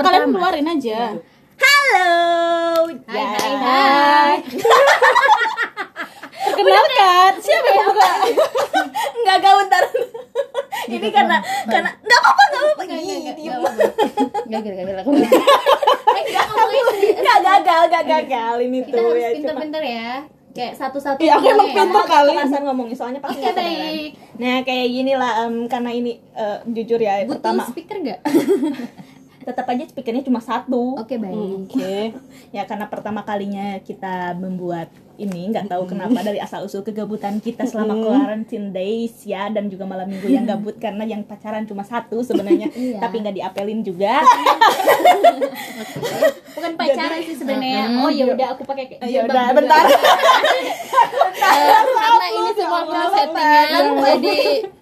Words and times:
kalian 0.00 0.30
keluarin 0.30 0.66
aja. 0.66 0.98
Halo. 1.60 2.10
Hai, 3.04 3.16
Ya. 3.16 3.26
hai, 3.30 3.52
hai. 3.54 4.36
Perkenalkan, 6.40 7.32
siapa 7.38 7.68
yang 7.68 7.86
buka? 7.86 8.08
Enggak 9.20 9.36
gak 9.38 9.54
bentar. 9.60 9.82
Ini 10.90 11.08
karena 11.12 11.36
karena 11.68 11.90
enggak 11.94 12.18
apa-apa 12.18 12.42
enggak 12.42 12.62
apa-apa. 12.62 12.82
Enggak, 12.82 14.60
enggak. 14.64 15.34
Eh, 16.10 16.24
ngomongin 16.48 16.84
sendiri. 16.88 17.12
Enggak 17.20 17.38
gagal, 17.44 17.80
enggak 17.86 18.04
gagal 18.08 18.54
ini 18.64 18.78
tuh 18.84 19.08
ya. 19.14 19.28
pinter-pinter 19.30 19.82
ya. 19.84 20.10
Kayak 20.50 20.74
satu-satu. 20.74 21.20
Iya, 21.22 21.38
aku 21.38 21.46
gitu 21.46 21.54
emang 21.54 21.68
ya. 21.68 21.76
pinter 21.78 22.04
kali. 22.08 22.32
Kelasan 22.34 22.62
ngomongnya 22.66 22.96
soalnya 22.98 23.20
pasti 23.22 23.38
kedengeran. 23.38 23.60
baik. 23.62 24.10
Nah, 24.40 24.56
kayak 24.64 24.86
gini 24.88 25.12
lah 25.14 25.32
em, 25.46 25.54
karena 25.68 25.90
ini 25.92 26.12
eh, 26.34 26.58
jujur 26.66 26.98
ya 26.98 27.14
Butuh 27.22 27.38
pertama 27.38 27.62
speaker 27.68 27.96
enggak? 28.00 28.18
tetap 29.50 29.66
aja 29.66 29.82
speakernya 29.84 30.22
cuma 30.22 30.38
satu. 30.38 30.94
Oke, 30.96 31.18
baik. 31.18 31.66
Oke. 31.66 31.98
Ya 32.56 32.66
karena 32.66 32.86
pertama 32.86 33.22
kalinya 33.22 33.78
kita 33.78 34.34
membuat 34.34 34.90
ini 35.14 35.46
nggak 35.46 35.68
tahu 35.68 35.84
kenapa 35.86 36.18
dari 36.20 36.40
asal 36.40 36.64
usul 36.64 36.80
kegabutan 36.80 37.38
kita 37.38 37.62
selama 37.62 37.94
quarantine 37.94 38.72
days 38.72 39.22
ya 39.22 39.46
dan 39.46 39.68
juga 39.68 39.84
malam 39.84 40.08
minggu 40.08 40.26
yang 40.26 40.42
gabut 40.42 40.74
karena 40.74 41.04
yang 41.04 41.22
pacaran 41.22 41.62
cuma 41.62 41.84
satu 41.84 42.24
sebenarnya 42.24 42.72
Iya. 42.74 42.98
tapi 42.98 43.20
nggak 43.20 43.36
diapelin 43.36 43.84
juga 43.84 44.18
Bukan 46.50 46.72
pacaran 46.74 47.20
sih 47.22 47.36
sebenarnya. 47.36 48.00
Oh, 48.00 48.10
ya 48.10 48.24
udah 48.28 48.46
aku 48.50 48.62
pakai 48.64 48.98
ya 49.00 49.22
udah 49.22 49.44
juga. 49.46 49.56
bentar 49.56 49.84
Eh, 51.40 51.82
karena 51.90 52.26
ini 52.30 52.50
semua 52.52 52.80
settingan, 53.08 53.84
jadi 53.96 54.36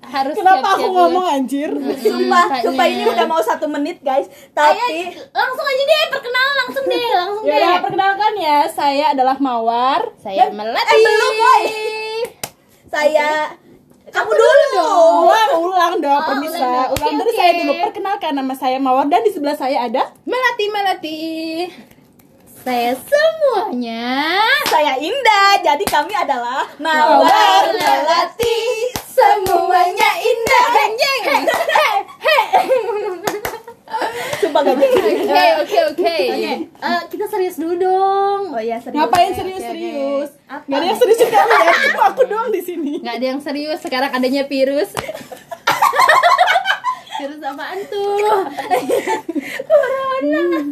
harus 0.09 0.35
Kenapa 0.35 0.69
aku 0.73 0.87
ngomong 0.89 1.25
ya. 1.25 1.35
anjir? 1.35 1.71
sumpah 1.98 2.47
Makanya. 2.48 2.65
sumpah 2.65 2.87
ini 2.87 3.05
udah 3.05 3.27
mau 3.27 3.41
satu 3.41 3.67
menit 3.67 4.01
guys 4.01 4.25
tapi 4.51 5.12
langsung 5.31 5.65
aja 5.65 5.83
deh 5.84 6.05
perkenalan 6.09 6.55
langsung 6.59 6.84
deh 6.84 6.98
langsung 7.21 7.43
Ya 7.43 7.53
deh 7.53 7.61
udah, 7.62 7.81
perkenalkan 7.81 8.33
ya, 8.37 8.57
saya 8.67 9.05
adalah 9.11 9.37
Mawar. 9.37 10.03
saya 10.19 10.47
Dan- 10.47 10.56
melati 10.56 10.89
eh, 10.89 10.98
belum, 10.98 11.33
woy. 11.37 11.62
saya 12.87 13.28
kamu 14.09 14.33
dulu 14.33 14.89
Ulang, 15.23 15.53
ulang 15.61 15.95
dong, 15.98 16.17
Oh, 16.17 16.27
permisa. 16.27 16.56
ulang 16.56 16.72
dong. 16.89 16.89
Ulang 16.97 17.15
dari 17.15 17.28
oke. 17.28 17.37
saya 17.37 17.53
dulu. 17.55 17.72
Perkenalkan 17.78 18.33
nama 18.34 18.55
saya 18.55 18.77
Mawar 18.78 19.05
dan 19.06 19.20
di 19.20 19.28
sebelah 19.28 19.53
saya 19.53 19.84
ada 19.84 20.09
melati 20.25 20.65
melati 20.67 21.19
saya 22.59 22.93
semuanya 22.93 24.41
saya 24.67 24.97
Indah 24.98 25.61
jadi 25.62 25.84
kami 25.84 26.11
adalah 26.12 26.67
Mawar 26.77 27.22
Mawar 27.22 27.65
Melati 27.70 28.56
semuanya 29.45 30.11
indah. 30.21 30.65
Jeng 30.98 31.23
sumpah 34.39 34.61
gak 34.62 34.77
oke 34.79 34.89
oke 35.67 35.79
oke. 35.93 36.17
Eh, 36.79 37.01
kita 37.11 37.25
serius 37.27 37.56
dulu 37.59 37.75
dong. 37.77 38.55
Oh 38.55 38.62
ya 38.62 38.79
serius. 38.81 39.03
Ngapain 39.03 39.33
serius-serius? 39.34 40.31
Apa? 40.47 40.65
Gak 40.65 40.79
ada 40.79 40.87
yang 40.87 40.99
serius 40.99 41.19
ya, 41.21 41.29
cuma 41.93 42.05
aku 42.15 42.23
doang 42.25 42.49
di 42.55 42.62
sini. 42.62 43.03
nggak 43.03 43.15
ada 43.19 43.27
yang 43.34 43.41
serius. 43.43 43.79
Sekarang 43.83 44.11
adanya 44.15 44.47
virus. 44.47 44.95
Virus 47.19 47.43
apaan 47.43 47.83
tuh? 47.91 48.47
Astagfirullah, 50.23 50.62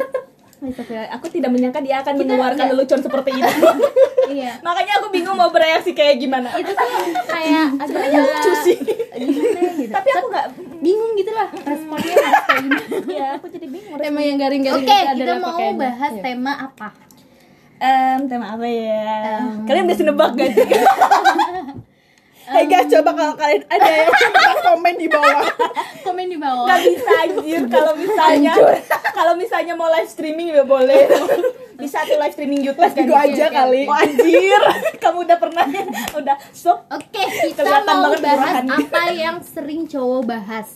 aku 1.09 1.25
tidak 1.27 1.49
menyangka 1.49 1.79
dia 1.79 2.01
akan 2.01 2.13
Kita 2.13 2.21
mengeluarkan 2.23 2.57
nggak- 2.59 2.73
lelucon 2.73 2.99
seperti 2.99 3.29
ini. 3.33 3.51
Iya. 4.27 4.59
Makanya 4.59 4.99
aku 4.99 5.07
bingung 5.07 5.33
mau 5.33 5.47
bereaksi 5.47 5.95
kayak 5.95 6.19
gimana. 6.19 6.51
Itu 6.51 6.67
tuh 6.69 6.83
kayak 7.23 7.79
sebenarnya 7.87 8.19
lucu 8.19 8.51
sih. 8.61 8.75
gimana 9.15 9.71
gitu. 9.71 9.87
Tapi 9.89 10.09
aku 10.11 10.25
nggak 10.27 10.47
bingung 10.77 11.11
gitu 11.15 11.31
lah 11.31 11.47
responnya 11.55 12.11
harus 12.13 12.43
kayak 12.43 12.61
gimana. 12.61 13.07
Ya 13.17 13.27
aku 13.33 13.45
jadi 13.47 13.67
bingung 13.67 13.95
Tema 13.95 14.19
yang 14.19 14.35
garing-garing 14.37 14.83
Oke, 14.83 14.99
itu 14.99 15.15
kita 15.17 15.33
mau 15.37 15.55
pakaiannya. 15.55 15.79
bahas 15.79 16.11
Iya. 16.11 16.21
tema 16.21 16.53
apa? 16.59 16.87
Em, 17.77 18.19
tema 18.25 18.45
apa 18.51 18.65
ya? 18.67 19.15
Kalian 19.63 19.85
bisa 19.85 20.01
nebak 20.03 20.31
gak 20.33 20.49
sih 20.51 20.67
Hey 22.47 22.63
guys, 22.63 22.87
coba 22.87 23.11
kalau 23.11 23.35
kalian 23.35 23.67
ada 23.67 23.89
yang 23.91 24.07
bisa 24.07 24.55
komen 24.63 24.95
di 24.95 25.07
bawah. 25.11 25.43
Komen 26.07 26.25
di 26.31 26.39
bawah. 26.39 26.63
nggak 26.63 26.81
bisa 26.81 27.11
anjir 27.19 27.61
kalau 27.67 27.93
misalnya 27.93 28.53
kalau 29.11 29.33
misalnya 29.35 29.73
mau 29.75 29.91
live 29.91 30.07
streaming 30.07 30.55
ya 30.55 30.63
boleh 30.63 31.03
bisa 31.83 32.07
tuh 32.07 32.15
live 32.15 32.31
streaming 32.31 32.63
YouTube 32.63 32.87
kan 32.87 32.95
Video 32.95 33.19
aja 33.19 33.45
kali. 33.51 33.83
oh 33.83 33.91
anjir 33.91 34.61
kamu 35.03 35.27
udah 35.27 35.37
pernah 35.37 35.65
udah 36.15 36.35
sok 36.55 36.87
Oke, 36.87 37.23
kita 37.51 37.59
Kelihatan 37.59 37.83
mau 37.91 38.03
banget 38.07 38.19
bahas 38.23 38.53
apa 38.63 39.03
yang 39.11 39.37
sering 39.43 39.83
cowok 39.83 40.21
bahas. 40.23 40.69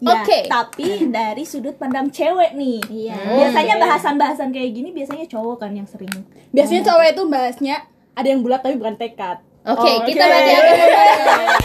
Ya, 0.00 0.16
Oke. 0.16 0.38
tapi 0.48 1.10
dari 1.10 1.42
sudut 1.44 1.74
pandang 1.74 2.08
cewek 2.08 2.54
nih. 2.54 2.78
Iya. 2.88 3.18
Biasanya 3.18 3.74
Oke. 3.76 3.82
bahasan-bahasan 3.84 4.48
kayak 4.54 4.70
gini 4.72 4.94
biasanya 4.94 5.26
cowok 5.26 5.66
kan 5.66 5.74
yang 5.74 5.84
sering. 5.84 6.14
Biasanya 6.54 6.86
cowok 6.86 7.04
itu 7.10 7.22
bahasnya 7.26 7.76
ada 8.14 8.28
yang 8.30 8.40
bulat 8.40 8.62
tapi 8.62 8.78
bukan 8.78 8.94
tekad. 8.96 9.42
Oke, 9.60 9.90
Oh, 9.92 9.96
kita 10.08 10.24
oke. 10.24 10.32
berarti 10.32 10.52
akan 10.56 10.72
membahas. 10.72 11.64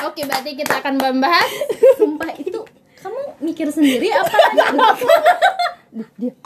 Oke, 0.00 0.20
berarti 0.26 0.50
kita 0.58 0.74
akan 0.82 0.94
membahas. 0.98 1.50
Sumpah 1.94 2.30
itu 2.34 2.60
kamu 2.98 3.20
mikir 3.38 3.70
sendiri 3.70 4.10
apa? 4.10 4.30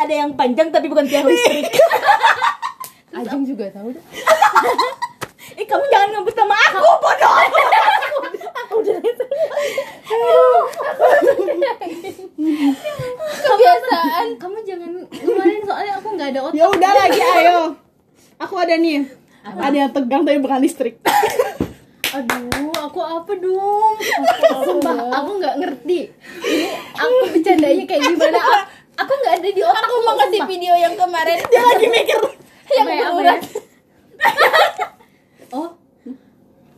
Ada 0.02 0.14
yang 0.24 0.36
panjang 0.36 0.68
tapi 0.68 0.92
bukan 0.92 1.08
tiang 1.08 1.24
listrik. 1.24 1.72
Ajeng 3.16 3.46
juga 3.46 3.70
tahu 3.72 3.96
deh. 3.96 4.04
eh 5.60 5.64
kamu 5.64 5.84
jangan 5.86 6.08
ngebut 6.12 6.34
sama 6.34 6.56
aku, 6.68 6.82
bodoh. 6.98 7.34
aku 8.52 8.74
udah 8.82 8.98
Kebiasaan. 13.24 14.26
Kamu 14.36 14.56
jangan 14.66 14.90
ngeluarin 15.08 15.62
soalnya 15.64 15.92
aku 15.96 16.08
nggak 16.12 16.28
ada 16.34 16.40
otak. 16.44 16.58
Ya 16.58 16.66
udah 16.68 16.92
lagi, 16.92 17.20
ayo. 17.22 17.58
Aku 18.36 18.54
ada 18.58 18.74
nih. 18.76 19.23
Ada 19.44 19.76
yang 19.76 19.92
tegang 19.92 20.22
tapi 20.24 20.40
bukan 20.40 20.58
listrik. 20.64 20.96
Aduh, 22.16 22.72
aku 22.72 23.00
apa 23.04 23.32
dong? 23.36 23.94
Sumpah, 24.64 24.96
aku 25.20 25.30
nggak 25.36 25.54
ngerti. 25.60 26.08
Ini 26.40 26.66
aku 26.96 27.14
bercandanya 27.28 27.84
kayak 27.84 28.02
gimana? 28.08 28.40
Aku 28.94 29.12
nggak 29.12 29.34
ada 29.42 29.48
di 29.50 29.60
otak. 29.60 29.84
Aku 29.84 29.94
mau 30.06 30.14
kasih 30.16 30.40
video 30.48 30.74
yang 30.78 30.94
kemarin. 30.96 31.38
dia 31.50 31.60
lagi 31.60 31.86
mikir. 31.92 32.18
yang 32.72 32.86
berurat. 32.88 33.40
oh, 35.52 35.70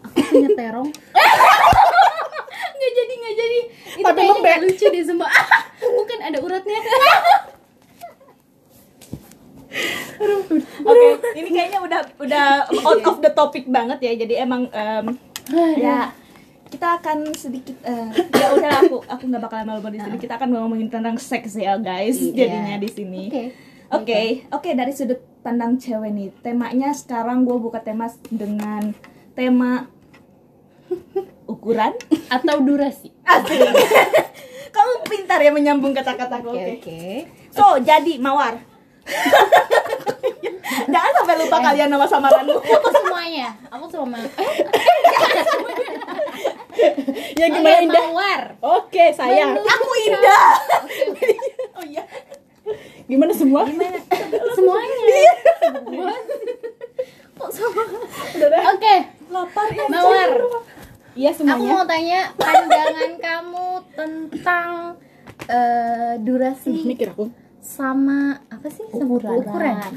aku 0.02 0.18
punya 0.26 0.48
terong. 0.58 0.90
Nggak 2.76 2.92
jadi, 2.92 3.12
nggak 3.14 3.34
jadi. 3.36 3.58
Itu 3.96 4.04
Tapi 4.04 4.18
kayaknya 4.18 4.34
lembek. 4.34 4.56
nggak 4.56 4.64
lucu 4.66 4.86
deh 4.90 5.04
semua. 5.06 5.30
Bukan 5.78 6.18
ada 6.18 6.38
uratnya. 6.42 6.80
Oke, 10.86 11.08
ini 11.36 11.48
kayaknya 11.52 11.78
udah 12.26 12.46
out 12.84 13.02
of 13.06 13.16
the 13.22 13.32
topic 13.32 13.64
banget 13.70 13.98
ya. 14.02 14.12
Jadi 14.26 14.34
emang 14.36 14.68
em, 14.74 15.06
ya 15.78 16.10
kita 16.66 16.98
akan 16.98 17.30
sedikit 17.32 17.78
eh, 17.86 18.10
ya 18.34 18.52
udah 18.58 18.70
aku 18.82 18.96
aku 19.06 19.22
nggak 19.30 19.42
bakalan 19.46 19.66
malu 19.70 19.80
di 19.88 20.02
sini. 20.02 20.18
Kita 20.18 20.34
akan 20.36 20.48
ngomongin 20.50 20.90
tentang 20.90 21.16
seks 21.16 21.54
ya 21.56 21.78
guys. 21.78 22.18
Iya. 22.18 22.50
Jadinya 22.50 22.76
di 22.82 22.88
sini. 22.90 23.24
Oke. 23.94 24.46
Oke, 24.50 24.74
dari 24.74 24.90
sudut 24.90 25.22
pandang 25.46 25.78
cewek 25.78 26.10
nih. 26.10 26.28
Temanya 26.42 26.90
sekarang 26.90 27.46
gue 27.46 27.54
buka 27.54 27.78
tema 27.78 28.10
dengan 28.26 28.90
tema 29.38 29.86
ukuran. 31.46 31.94
Atau 32.26 32.66
durasi. 32.66 33.14
Asik. 33.30 33.62
Kamu 34.74 34.92
pintar 35.06 35.38
ya 35.40 35.54
menyambung 35.54 35.94
kata-kataku. 35.94 36.50
Oke. 36.50 36.82
oke. 36.82 37.00
So, 37.54 37.78
jadi 37.80 38.18
Mawar. 38.18 38.58
Jangan 40.86 41.12
sampai 41.14 41.36
lupa 41.38 41.56
kalian 41.60 41.88
nama 41.88 42.06
samaranmu. 42.06 42.56
Aku 42.56 42.88
semuanya. 42.92 43.48
Aku 43.68 43.84
sama. 43.86 44.18
Ya 47.32 47.46
gimana 47.48 47.80
Indah? 47.80 48.04
Mawar. 48.06 48.42
Oke, 48.60 49.08
sayang. 49.10 49.56
Aku 49.56 49.88
Indah. 50.02 50.48
oh 51.76 51.84
iya. 51.84 52.04
Gimana 53.06 53.32
semua? 53.32 53.64
Semuanya. 54.56 54.96
Iya. 55.06 55.34
Kok 57.32 57.50
sama? 57.50 57.82
Oke, 58.68 58.94
Lapar 59.30 59.68
ya. 59.70 59.84
Mawar. 59.86 60.30
Iya 61.14 61.30
Aku 61.30 61.38
semuanya. 61.38 61.70
mau 61.70 61.84
tanya 61.86 62.20
pandangan 62.36 63.12
kamu 63.16 63.66
tentang 63.94 64.70
eh, 65.46 66.12
durasi 66.20 66.84
Mikir 66.84 67.08
aku. 67.10 67.32
sama 67.58 68.36
apa 68.46 68.68
sih 68.68 68.84
Ukuran. 68.90 69.32
ukuran. 69.40 69.92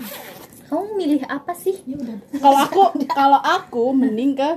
Kamu 0.69 0.93
milih 0.93 1.25
apa 1.25 1.49
sih? 1.51 1.73
Kalau 2.37 2.59
aku, 2.61 2.81
kalau 3.19 3.41
aku 3.41 3.83
mending 3.91 4.37
ke 4.37 4.49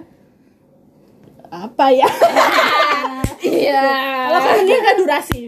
apa 1.48 1.86
ya? 1.90 2.08
Iya. 3.42 3.82
Kalau 4.30 4.38
aku 4.38 4.50
mending 4.62 4.78
ke 4.78 4.92
durasi. 5.02 5.40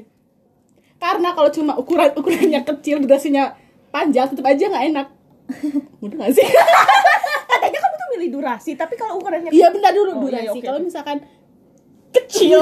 Karena 0.99 1.31
kalau 1.31 1.47
cuma 1.49 1.79
ukuran 1.79 2.11
ukurannya 2.11 2.65
kecil, 2.65 2.99
durasinya 2.99 3.55
panjang, 3.89 4.27
tetap 4.27 4.43
aja 4.45 4.67
nggak 4.67 4.85
enak. 4.91 5.07
Udah 6.03 6.17
nggak 6.19 6.33
sih? 6.33 6.43
Katanya 7.47 7.79
kamu 7.79 7.95
tuh 7.95 8.09
milih 8.17 8.29
durasi, 8.35 8.75
tapi 8.75 8.99
kalau 8.99 9.21
ukurannya 9.21 9.53
Iya 9.53 9.71
benar 9.71 9.93
dulu 9.93 10.11
Oh, 10.11 10.27
iya, 10.27 10.49
durasi. 10.49 10.59
oke, 10.59 10.65
Kalau 10.65 10.81
oke. 10.81 10.87
misalkan 10.89 11.17
kecil, 12.11 12.61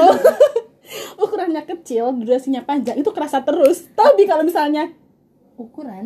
ukurannya 1.17 1.63
kecil 1.65 2.13
durasinya 2.13 2.61
panjang 2.61 2.99
itu 2.99 3.09
kerasa 3.09 3.41
terus 3.41 3.89
tapi 3.93 4.25
kalau 4.25 4.43
misalnya 4.43 4.91
ukuran 5.55 6.05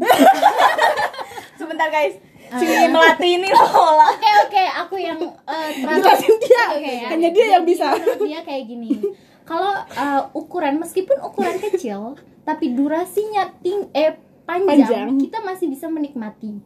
Sebentar 1.67 1.91
guys. 1.91 2.15
Si 2.47 2.63
melati 2.63 3.29
ini 3.35 3.51
loh. 3.51 3.99
oke 3.99 4.29
oke 4.47 4.63
aku 4.79 4.95
yang 4.95 5.19
eh, 5.19 5.67
terang- 5.75 5.99
jelasin 5.99 6.35
dia 6.39 6.63
Oke, 6.71 6.91
ya. 6.95 7.07
hanya 7.11 7.29
dia 7.29 7.45
yang 7.59 7.67
bisa 7.67 7.91
dia 8.23 8.39
kayak 8.39 8.71
gini 8.71 9.03
kalau 9.43 9.75
eh, 9.75 10.21
ukuran 10.31 10.79
meskipun 10.79 11.19
ukuran 11.19 11.59
kecil 11.59 12.15
tapi 12.43 12.71
durasinya 12.71 13.51
ting 13.59 13.91
eh 13.91 14.15
panjang, 14.47 14.79
Panjang. 14.79 15.07
kita 15.19 15.43
masih 15.43 15.67
bisa 15.67 15.91
menikmati 15.91 16.63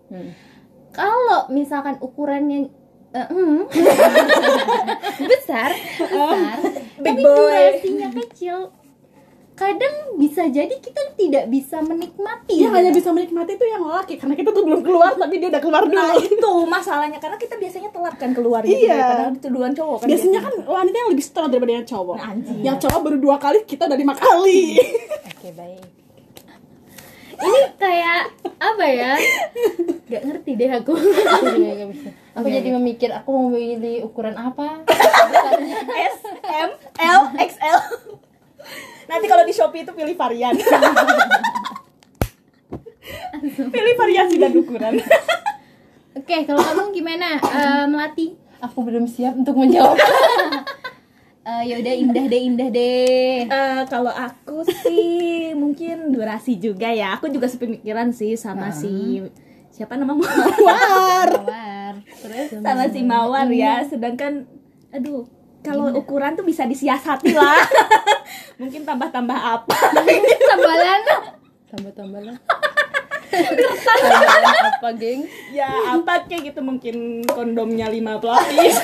kalau 0.94 1.50
misalkan 1.50 1.98
ukurannya 1.98 2.70
eh, 3.10 3.26
hmm, 3.26 3.66
besar 5.34 5.70
besar 5.74 6.62
tapi 7.02 7.22
boy. 7.22 7.34
durasinya 7.34 8.10
kecil 8.22 8.70
kadang 9.52 10.18
bisa 10.18 10.48
jadi 10.48 10.74
kita 10.74 11.14
tidak 11.14 11.46
bisa 11.46 11.80
menikmati 11.80 12.56
yang 12.58 12.74
hanya 12.74 12.90
bisa 12.90 13.12
menikmati 13.12 13.54
itu 13.54 13.64
yang 13.64 13.84
laki 13.84 14.18
karena 14.18 14.34
kita 14.34 14.50
tuh 14.50 14.64
belum 14.64 14.82
keluar 14.82 15.14
tapi 15.14 15.38
dia 15.38 15.50
udah 15.50 15.62
keluar 15.62 15.84
Nah 15.84 16.12
dulu 16.12 16.24
itu 16.24 16.52
masalahnya 16.66 17.20
karena 17.20 17.38
kita 17.38 17.56
biasanya 17.56 17.90
telat 17.90 18.16
kan 18.16 18.32
keluar 18.32 18.64
gitu 18.64 18.82
Iya. 18.82 18.98
daripada 18.98 19.24
duluan 19.44 19.72
cowok 19.72 19.98
kan 20.02 20.08
biasanya 20.08 20.40
kan 20.42 20.54
wanita 20.62 20.96
yang 20.98 21.10
lebih 21.10 21.24
setelah 21.24 21.48
daripada 21.48 21.74
yang 21.74 21.86
cowok. 21.86 22.16
Nah, 22.16 22.28
anjing. 22.32 22.60
yang 22.64 22.78
cowok 22.78 23.00
baru 23.02 23.18
dua 23.20 23.36
kali 23.38 23.60
kita 23.64 23.84
udah 23.86 24.00
lima 24.00 24.14
kali. 24.16 24.62
Oke 25.30 25.50
baik. 25.54 25.84
Ini 27.42 27.62
kayak 27.76 28.22
apa 28.56 28.86
ya? 28.86 29.12
Nggak 30.06 30.22
ngerti 30.26 30.52
deh 30.54 30.70
aku. 30.72 30.94
Aku 32.32 32.48
jadi 32.48 32.70
memikir 32.72 33.10
aku 33.10 33.30
mau 33.30 33.50
milih 33.50 34.06
ukuran 34.06 34.34
apa? 34.34 34.86
S, 36.12 36.18
M, 36.46 36.70
L, 36.96 37.22
XL 37.36 37.80
Nanti 39.12 39.26
kalau 39.28 39.44
di 39.44 39.52
Shopee 39.52 39.84
itu 39.84 39.92
pilih 39.92 40.16
varian. 40.16 40.56
Pilih 43.68 43.96
variasi 43.98 44.36
dan 44.40 44.54
ukuran 44.56 45.02
oke 46.32 46.36
kalau 46.46 46.62
kamu 46.62 46.84
gimana? 46.94 47.28
Eh, 47.42 47.86
melati? 47.90 48.28
Aku 48.62 48.86
belum 48.86 49.10
siap 49.10 49.36
untuk 49.36 49.58
menjawab. 49.58 49.98
Eh, 51.42 51.74
ya 51.74 51.82
udah 51.82 51.96
indah 51.98 52.26
deh 52.30 52.38
indah 52.38 52.70
deh. 52.70 53.50
Eh, 53.50 53.82
Kalau 53.90 54.14
aku 54.14 54.62
sih 54.62 55.50
mungkin 55.58 56.14
durasi 56.14 56.62
juga 56.62 56.94
ya. 56.94 57.18
Aku 57.18 57.34
juga 57.34 57.50
sepemikiran 57.50 58.14
sih 58.14 58.38
sama 58.38 58.70
si 58.70 59.18
Siapa 59.74 59.98
namamu? 59.98 60.22
Mawar. 60.22 61.34
Terus 62.06 62.62
sama 62.62 62.86
si 62.94 63.02
Mawar 63.02 63.50
ya. 63.50 63.82
Sedangkan 63.82 64.46
aduh 64.94 65.26
kalau 65.62 65.94
ukuran 65.94 66.34
tuh 66.34 66.42
bisa 66.42 66.66
disiasati 66.66 67.32
lah. 67.32 67.62
Mungkin 68.62 68.82
tambah-tambah 68.82 69.38
apa? 69.38 69.78
Tambalan 70.46 71.02
Tambah-tambah 71.70 72.22
lah. 72.24 72.38
Tambahan 73.32 74.44
apa, 74.76 74.92
geng? 74.92 75.24
ya 75.56 75.72
apa 75.88 76.28
kayak 76.28 76.52
gitu 76.52 76.60
mungkin 76.60 77.24
kondomnya 77.24 77.88
lima 77.88 78.20
pelapis. 78.20 78.76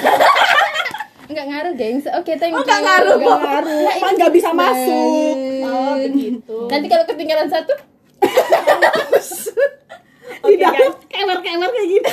Enggak 1.28 1.44
ngaruh, 1.44 1.74
gengs. 1.76 2.08
Oke, 2.16 2.40
thank 2.40 2.56
you. 2.56 2.56
Oh, 2.56 2.64
nggak 2.64 2.80
ngaruh, 2.80 3.20
Nggak 3.20 3.28
Bo. 3.28 3.44
ngaruh. 3.44 3.84
kan 4.00 4.14
nggak 4.16 4.32
bisa 4.32 4.50
masuk. 4.56 5.36
Oh 5.68 5.94
begitu. 6.00 6.58
Nanti 6.72 6.88
kalau 6.88 7.04
ketinggalan 7.04 7.52
satu, 7.52 7.76
tidak. 10.48 10.72
Kewer 11.12 11.38
kewer 11.44 11.68
kayak 11.68 11.88
gitu 11.92 12.08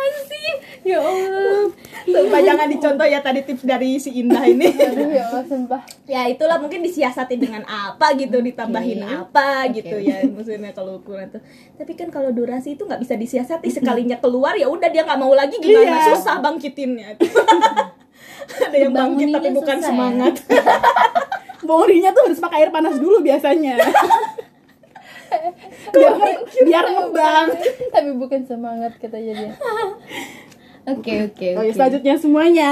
apaan 0.00 0.14
sih? 0.26 0.48
Ya 0.80 0.98
allah. 0.98 1.68
Sumpah 2.00 2.40
jangan 2.40 2.66
dicontoh 2.72 3.06
ya 3.06 3.20
tadi 3.20 3.40
tips 3.44 3.64
dari 3.68 4.00
si 4.00 4.10
Indah 4.24 4.44
ini. 4.48 4.72
Aduh 4.88 5.12
ya 5.12 5.28
Allah, 5.28 5.44
sumpah. 5.44 5.82
ya 6.08 6.26
itulah 6.26 6.56
mungkin 6.56 6.80
disiasati 6.80 7.36
dengan 7.36 7.62
apa 7.68 8.16
gitu 8.16 8.40
ditambahin 8.40 9.04
apa 9.04 9.68
gitu 9.70 10.00
ya 10.00 10.24
maksudnya 10.26 10.72
kalau 10.72 10.98
ukuran 10.98 11.28
tuh. 11.28 11.42
Tapi 11.76 11.92
kan 11.94 12.08
kalau 12.08 12.32
durasi 12.32 12.74
itu 12.80 12.88
nggak 12.88 13.00
bisa 13.04 13.14
disiasati 13.20 13.68
sekalinya 13.68 14.16
keluar 14.18 14.56
ya 14.56 14.66
udah 14.66 14.88
dia 14.88 15.04
nggak 15.04 15.20
mau 15.20 15.36
lagi 15.36 15.60
gimana. 15.60 16.00
Iya. 16.00 16.16
susah 16.16 16.40
bangkitinnya. 16.40 17.08
Ada 18.66 18.76
yang 18.76 18.92
bangkit 18.96 19.28
tapi 19.36 19.48
bukan 19.52 19.78
ya? 19.78 19.84
semangat. 19.84 20.34
Borinya 21.68 22.10
tuh 22.10 22.26
harus 22.26 22.40
pakai 22.40 22.66
air 22.66 22.70
panas 22.72 22.96
dulu 22.98 23.20
biasanya 23.20 23.78
biar 25.94 26.14
biar 26.66 26.84
ngembang 26.90 27.48
Tapi 27.94 28.10
bukan 28.16 28.40
semangat 28.46 28.96
katanya 28.98 29.32
dia. 29.36 29.52
oke 30.90 31.12
oke 31.30 31.44
ya, 31.44 31.60
oke. 31.60 31.70
selanjutnya 31.76 32.14
semuanya. 32.16 32.70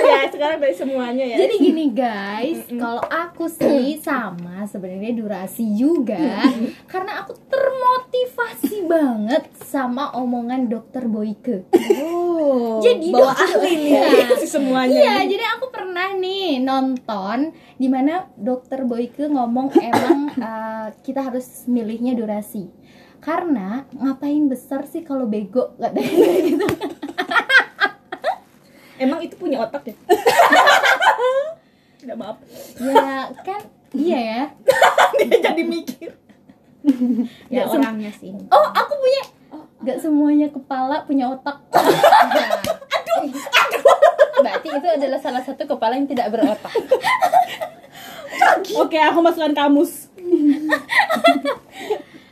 Ya 0.00 0.26
sekarang 0.32 0.58
dari 0.64 0.72
semuanya 0.74 1.24
ya. 1.28 1.36
Jadi 1.44 1.54
gini 1.60 1.84
guys, 1.92 2.66
kalau 2.72 3.04
aku 3.04 3.46
sih 3.46 4.00
sama 4.00 4.64
sebenarnya 4.64 5.12
durasi 5.12 5.68
juga. 5.76 6.48
Karena 6.88 7.22
aku 7.22 7.36
termotivasi 7.52 8.88
banget 8.88 9.44
sama 9.60 10.10
omongan 10.16 10.72
dokter 10.72 11.04
Boyke. 11.06 11.68
oh 12.00 12.80
Jadi 12.80 13.12
bawa 13.12 13.36
ahli 13.36 13.72
nih. 13.76 13.92
Iya. 13.92 14.34
si 14.40 14.46
semuanya 14.48 14.96
Iya, 14.96 15.14
jadi 15.28 15.44
aku 15.60 15.69
pernah 16.00 16.16
nih 16.16 16.64
nonton 16.64 17.38
di 17.76 17.84
mana 17.84 18.24
dokter 18.32 18.88
Boyke 18.88 19.28
ngomong 19.28 19.68
emang 19.84 20.32
eh, 20.32 20.96
kita 21.04 21.20
harus 21.20 21.44
milihnya 21.68 22.16
durasi. 22.16 22.72
Karena 23.20 23.84
ngapain 23.92 24.48
besar 24.48 24.88
sih 24.88 25.04
kalau 25.04 25.28
bego 25.28 25.76
katanya 25.76 26.08
gitu. 26.40 26.64
emang 29.04 29.20
itu 29.20 29.36
punya 29.36 29.60
otak 29.60 29.84
ya 29.86 29.96
Udah 32.00 32.16
maaf 32.16 32.36
Ya 32.80 33.28
kan 33.44 33.60
iya 33.92 34.18
ya. 34.24 34.42
dia 35.20 35.36
jadi 35.36 35.60
mikir 35.60 36.16
ya 37.52 37.68
sem- 37.68 37.76
orangnya 37.76 38.08
sih 38.16 38.32
Oh, 38.48 38.66
aku 38.72 38.96
punya. 38.96 39.22
Gak 39.80 40.00
semuanya 40.00 40.48
kepala 40.48 41.04
punya 41.04 41.28
otak. 41.28 41.60
aduh, 41.68 43.20
Berarti 44.50 44.68
itu 44.72 44.88
adalah 44.90 45.18
salah 45.18 45.42
satu 45.42 45.62
kepala 45.64 45.94
yang 45.94 46.04
tidak 46.04 46.26
berotak. 46.28 46.72
oke 48.74 48.96
aku 48.96 49.18
masukkan 49.20 49.54
kamus 49.54 50.10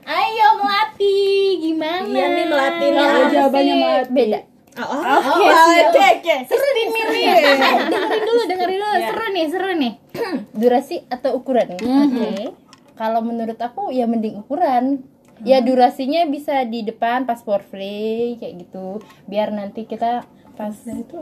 Ayo 0.04 0.46
Melati, 0.56 1.20
gimana? 1.60 2.00
Iya 2.02 2.26
nih, 2.30 2.44
Melati 2.46 2.86
Oh, 2.88 2.96
sih? 2.96 3.24
jawabannya 3.30 3.74
Melati. 3.76 4.08
Beda. 4.10 4.40
oh, 4.78 4.88
oh, 4.88 5.20
Oke, 5.36 5.44
oh, 5.44 5.66
siap. 5.68 5.90
oke 5.90 6.00
oke 6.16 6.34
Seru 6.48 6.68
nih 6.70 6.84
dengerin 6.88 8.22
dulu, 8.22 8.42
dengerin 8.48 8.78
dulu. 8.78 8.88
Seru 9.04 9.26
nih, 9.28 9.44
seru 9.46 9.70
nih. 9.76 9.92
Durasi 10.60 10.96
atau 11.06 11.36
ukuran? 11.36 11.76
Oke. 11.76 12.56
Kalau 12.94 13.20
menurut 13.20 13.58
aku 13.58 13.90
ya 13.90 14.08
mending 14.08 14.40
ukuran. 14.40 15.04
Ya 15.38 15.62
durasinya 15.62 16.26
bisa 16.26 16.66
di 16.66 16.82
depan 16.82 17.22
pas 17.22 17.44
for 17.44 17.62
free 17.62 18.34
kayak 18.40 18.64
gitu. 18.64 18.98
Biar 19.24 19.52
nanti 19.52 19.84
kita 19.84 20.24
pas 20.58 20.74
itu 20.74 21.16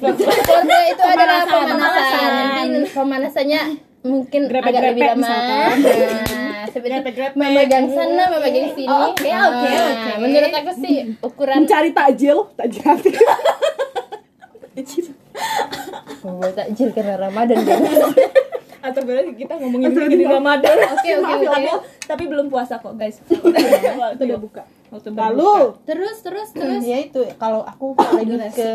Foreplay 0.00 0.84
itu 0.88 1.04
adalah 1.04 1.44
pemanasan. 1.44 2.68
Pemanasannya 2.88 3.60
mungkin 4.00 4.48
agak 4.48 4.96
lebih 4.96 5.04
lama. 5.04 5.28
Nah, 5.76 6.64
seperti 6.72 6.96
Grepe-grepe. 7.04 7.36
memegang 7.36 7.92
sana, 7.92 8.32
memegang 8.32 8.72
sini. 8.72 8.88
Oh, 8.88 9.12
oke, 9.12 9.28
Nah, 9.28 9.44
oke, 9.52 9.68
oke. 9.68 10.10
Menurut 10.24 10.52
aku 10.56 10.72
sih 10.80 10.94
ukuran 11.20 11.56
mencari 11.60 11.92
takjil 11.92 12.48
takjil 12.56 12.84
hati 12.88 13.10
buat 16.20 16.52
takjil 16.56 16.88
karena 16.96 17.20
Ramadan 17.20 17.60
kan. 17.60 17.80
atau 18.88 19.00
berarti 19.04 19.36
kita 19.36 19.60
ngomongin 19.60 19.92
di 19.92 20.24
Ramadan 20.24 20.72
Oke, 20.96 21.12
oke, 21.20 21.44
ya, 21.44 21.52
oke. 21.52 21.84
tapi 22.08 22.24
belum 22.24 22.48
puasa 22.48 22.80
kok 22.80 22.96
guys 22.96 23.20
udah 23.28 24.38
buka 24.40 24.64
Waktu 24.90 25.08
lalu 25.10 25.78
Terus, 25.82 26.16
terus, 26.18 26.48
terus. 26.50 26.82
ya 26.82 26.98
itu 27.00 27.22
kalau 27.36 27.62
aku 27.62 27.94
lebih 28.16 28.42
ke 28.50 28.70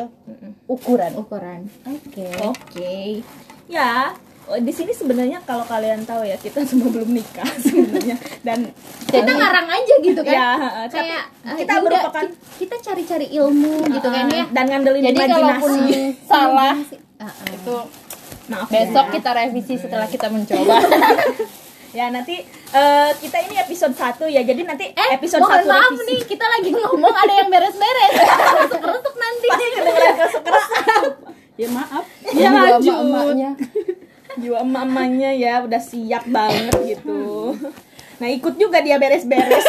ukuran. 0.65 1.12
Ukuran. 1.13 1.60
Oke. 1.86 2.27
Oke. 2.41 3.19
Ya, 3.65 4.15
oh, 4.45 4.55
di 4.55 4.69
sini 4.69 4.91
sebenarnya 4.91 5.43
kalau 5.43 5.63
kalian 5.63 6.01
tahu 6.01 6.24
ya, 6.24 6.38
kita 6.38 6.63
semua 6.69 6.88
belum 6.89 7.12
nikah 7.12 7.50
sebenarnya 7.57 8.15
dan 8.41 8.72
Kita 9.05 9.27
ngarang 9.27 9.67
aja 9.67 9.93
gitu 10.00 10.22
kan. 10.22 10.34
Ya, 10.34 10.50
tapi 10.86 11.03
kayak 11.03 11.24
eh, 11.43 11.55
kita 11.57 11.67
ya 11.69 11.77
udah, 11.77 11.84
merupakan- 12.01 12.24
ki- 12.25 12.38
kita 12.62 12.75
cari-cari 12.81 13.27
ilmu 13.34 13.75
gitu 13.89 14.07
kan 14.07 14.25
ya. 14.29 14.43
dan 14.50 14.65
ngandelin 14.65 15.03
Jadi 15.03 15.19
imajinasi. 15.19 15.84
salah 16.31 16.75
Ah, 17.15 17.25
ah. 17.25 17.48
itu 17.50 17.75
Maaf 18.45 18.67
besok 18.67 19.05
ya. 19.05 19.13
kita 19.13 19.29
revisi 19.34 19.75
setelah 19.75 20.05
kita 20.05 20.27
mencoba. 20.27 20.75
Ya, 21.95 22.11
nanti 22.11 22.43
eh, 22.73 23.09
kita 23.15 23.37
ini 23.41 23.55
episode 23.57 23.95
1 23.95 24.27
ya. 24.27 24.43
Jadi 24.43 24.61
nanti 24.61 24.91
Eh, 24.91 25.09
episode 25.15 25.39
mohon 25.39 25.57
1 25.57 25.63
maaf 25.65 25.89
revisi. 25.89 26.05
nih, 26.05 26.19
kita 26.27 26.45
lagi 26.45 26.69
ngomong 26.69 27.15
ada 27.15 27.33
yang 27.33 27.47
beres-beres. 27.47 28.13
Rusuk-rusuk 28.59 29.15
nanti. 29.15 29.47
Pasti 29.47 29.65
kedengeran 29.71 30.13
keras 30.37 30.65
ya 31.61 31.67
maaf 31.71 32.03
Ya 32.27 32.51
Jiwa 32.75 32.99
lanjut. 33.31 33.55
Jiwa 34.35 34.57
emak-emaknya 34.59 35.29
ya 35.33 35.53
udah 35.63 35.79
siap 35.81 36.27
banget 36.27 36.75
gitu. 36.85 37.15
Nah 38.15 38.31
ikut 38.31 38.55
juga 38.55 38.79
dia 38.79 38.95
beres-beres 38.95 39.67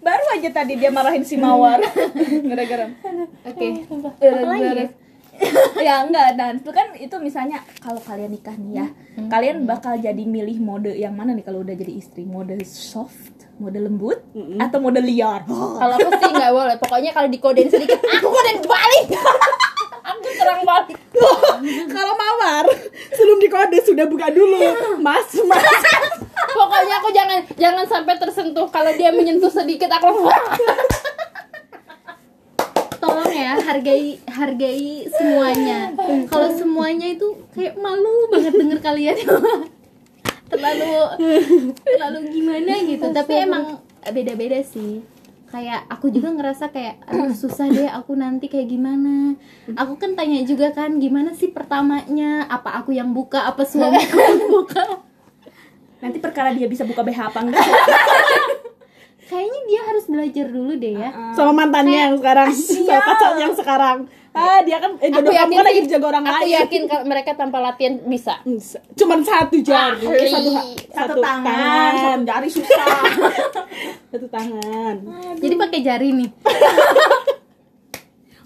Baru 0.00 0.24
aja 0.32 0.48
tadi 0.50 0.80
dia 0.80 0.88
marahin 0.88 1.20
si 1.20 1.36
Mawar 1.36 1.76
Gara-gara 2.42 2.88
Oke. 3.44 3.84
Gara-gara 4.16 4.48
lagi, 4.48 4.64
guys? 4.72 4.92
ya 5.86 6.04
enggak 6.06 6.36
dan 6.36 6.58
itu 6.60 6.70
kan 6.72 6.86
itu 6.96 7.16
misalnya 7.20 7.58
kalau 7.78 8.00
kalian 8.02 8.32
nikah 8.32 8.56
nih 8.56 8.72
ya 8.82 8.86
kalian 9.28 9.68
bakal 9.68 9.94
jadi 9.96 10.22
milih 10.24 10.58
mode 10.60 10.92
yang 10.92 11.12
mana 11.12 11.32
nih 11.36 11.44
kalau 11.44 11.64
udah 11.64 11.76
jadi 11.76 11.92
istri 11.96 12.24
mode 12.24 12.56
soft 12.64 13.36
mode 13.56 13.80
lembut 13.80 14.20
atau 14.60 14.78
mode 14.80 15.00
liar 15.00 15.40
Kalau 15.80 15.94
aku 15.96 16.10
sih 16.20 16.30
nggak 16.32 16.52
boleh. 16.52 16.76
Pokoknya 16.80 17.10
kalau 17.12 17.28
dikodein 17.28 17.68
sedikit, 17.72 18.00
aku 18.00 18.26
kodein 18.28 18.60
balik. 18.64 19.06
aku 20.04 20.28
serang 20.38 20.62
balik. 20.64 20.98
Kalau 21.88 22.12
mawar 22.16 22.64
sebelum 23.12 23.38
dikode 23.40 23.78
sudah 23.80 24.04
buka 24.08 24.28
dulu. 24.28 24.60
Mas, 25.00 25.32
mas. 25.48 25.64
Pokoknya 26.52 26.94
aku 27.00 27.08
jangan 27.12 27.38
jangan 27.56 27.84
sampai 27.88 28.14
tersentuh. 28.20 28.68
Kalau 28.68 28.92
dia 28.96 29.12
menyentuh 29.12 29.52
sedikit, 29.52 29.88
aku 29.88 30.24
langsung. 30.24 30.95
Ya 33.46 33.54
hargai 33.62 34.18
hargai 34.26 35.06
semuanya. 35.06 35.94
Kalau 36.26 36.50
semuanya 36.50 37.06
itu 37.14 37.26
kayak 37.54 37.78
malu 37.78 38.26
banget 38.34 38.58
denger 38.58 38.78
kalian. 38.82 39.16
Terlalu 40.50 40.94
terlalu 41.82 42.18
gimana 42.30 42.72
gitu. 42.86 43.06
Tapi 43.10 43.32
emang 43.46 43.82
beda-beda 44.02 44.62
sih. 44.62 45.02
Kayak 45.46 45.86
aku 45.90 46.10
juga 46.10 46.34
ngerasa 46.34 46.74
kayak 46.74 47.06
aduh 47.06 47.34
susah 47.34 47.70
deh 47.70 47.86
aku 47.90 48.18
nanti 48.18 48.50
kayak 48.50 48.70
gimana. 48.70 49.38
Aku 49.78 49.94
kan 49.98 50.18
tanya 50.18 50.42
juga 50.42 50.74
kan 50.74 50.98
gimana 50.98 51.34
sih 51.34 51.50
pertamanya? 51.50 52.46
Apa 52.50 52.82
aku 52.82 52.94
yang 52.94 53.10
buka? 53.14 53.46
Apa 53.46 53.62
suamiku 53.62 54.18
yang 54.18 54.46
buka? 54.50 55.02
Nanti 56.02 56.18
perkara 56.22 56.54
dia 56.54 56.66
bisa 56.70 56.86
buka 56.86 57.02
BH 57.02 57.30
apa 57.30 57.38
enggak 57.42 57.62
harus 60.06 60.14
belajar 60.14 60.46
dulu 60.54 60.72
deh 60.78 60.94
ya. 60.94 61.10
Sama 61.34 61.50
mantannya 61.50 61.98
yang 62.06 62.14
sekarang, 62.14 62.48
sama 62.86 63.02
pacarnya 63.02 63.42
yang 63.50 63.56
sekarang. 63.58 63.98
Ah, 64.36 64.60
dia 64.60 64.76
kan 64.76 64.92
eh, 65.00 65.08
jodoh 65.08 65.32
kamu 65.32 65.52
kan 65.56 65.64
lagi 65.64 65.80
dijaga 65.88 66.06
orang 66.12 66.24
aku 66.28 66.44
lain. 66.44 66.60
yakin 66.60 66.82
kalau 66.84 67.04
mereka 67.08 67.32
tanpa 67.32 67.56
latihan 67.56 67.96
bisa. 68.04 68.36
Cuman 68.92 69.24
satu 69.24 69.56
jari, 69.64 70.04
eh, 70.04 70.28
satu, 70.28 70.50
satu 70.92 71.20
tangan 71.24 71.92
satu 71.96 72.20
jari 72.28 72.48
susah. 72.52 72.86
Satu 74.12 74.26
tangan. 74.32 74.96
jadi 75.40 75.54
pakai 75.56 75.80
jari 75.80 76.08
nih. 76.12 76.30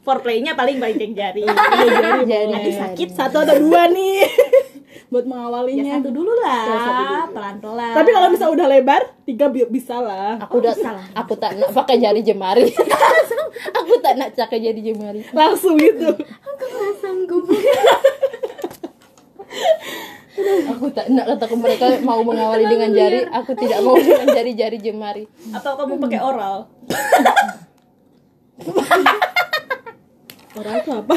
Foreplaynya 0.06 0.54
paling 0.56 0.78
banyak 0.78 1.10
jari. 1.12 1.42
Iya, 1.44 2.22
jari 2.24 2.54
Jari. 2.54 2.72
sakit 2.72 3.08
satu 3.10 3.42
atau 3.42 3.58
dua 3.58 3.90
nih 3.90 4.22
buat 5.10 5.26
ya 5.26 5.30
mengawalinya. 5.34 5.98
satu 5.98 6.14
dulu 6.14 6.30
lah 6.38 7.26
pelan 7.34 7.58
pelan 7.58 7.94
Tapi 7.98 8.10
kalau 8.14 8.30
bisa 8.30 8.46
udah 8.46 8.66
lebar, 8.70 9.02
tiga 9.26 9.50
bi- 9.50 9.66
bisa 9.66 9.98
lah. 9.98 10.38
Aku 10.38 10.62
udah 10.62 10.70
aku 11.18 11.34
tak 11.34 11.58
nak 11.58 11.74
pakai 11.74 11.98
jari 11.98 12.22
jemari. 12.22 12.70
aku 13.78 13.92
tak 13.98 14.14
nak 14.14 14.30
pakai 14.38 14.62
jari 14.62 14.78
jemari. 14.78 15.26
Langsung 15.34 15.74
gitu. 15.74 16.14
sanggup 17.02 17.50
Aku 20.70 20.86
tak 20.94 21.10
nak 21.10 21.26
kataku 21.26 21.58
mereka 21.58 21.98
mau 22.06 22.22
mengawali 22.22 22.70
dengan 22.70 22.94
jari, 22.94 23.26
aku 23.26 23.50
tidak 23.58 23.82
mau 23.82 23.98
dengan 23.98 24.30
jari-jari 24.30 24.78
jemari. 24.78 25.26
atau 25.50 25.74
kamu 25.74 25.98
pakai 26.06 26.22
oral 26.22 26.70
Orang 30.50 30.74
itu 30.82 30.90
apa? 30.92 31.16